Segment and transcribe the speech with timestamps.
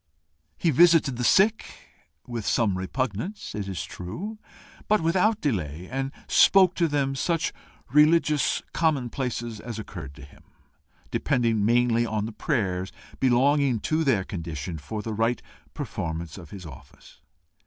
[0.57, 1.63] He visited the sick
[2.25, 4.39] with some repugnance, it is true,
[4.87, 7.53] but without delay, and spoke to them such
[7.91, 10.41] religious commonplaces as occurred to him,
[11.11, 15.39] depending mainly on the prayers belonging to their condition for the right
[15.75, 17.21] performance of his office.